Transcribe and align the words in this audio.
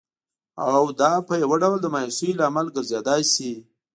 او 0.73 0.83
دا 0.99 1.11
په 1.27 1.33
یوه 1.43 1.55
ډول 1.63 1.79
د 1.81 1.87
مایوسۍ 1.93 2.29
لامل 2.39 2.67
ګرځېدای 2.75 3.21
شي 3.33 3.51